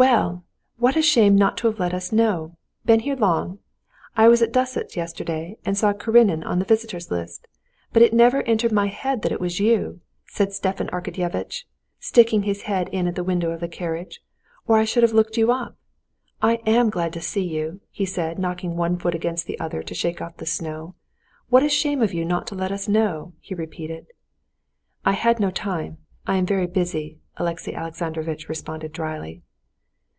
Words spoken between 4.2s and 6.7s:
was at Dussots' yesterday and saw 'Karenin' on the